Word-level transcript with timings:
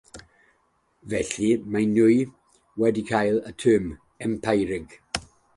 Felly, 1.11 1.51
maen 1.75 1.93
nhw 1.97 2.17
wedi 2.85 3.05
cael 3.13 3.39
y 3.53 3.55
term 3.67 3.95
“empirig”. 4.29 5.01